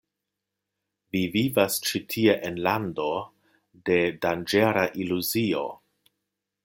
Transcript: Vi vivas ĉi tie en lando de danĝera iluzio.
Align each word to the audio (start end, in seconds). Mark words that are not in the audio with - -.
Vi 1.15 1.19
vivas 1.35 1.75
ĉi 1.89 2.01
tie 2.13 2.35
en 2.49 2.57
lando 2.69 3.05
de 3.91 4.01
danĝera 4.25 4.87
iluzio. 5.05 5.63